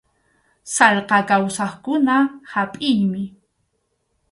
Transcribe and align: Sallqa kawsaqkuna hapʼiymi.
Sallqa 0.75 1.19
kawsaqkuna 1.29 2.17
hapʼiymi. 2.51 3.23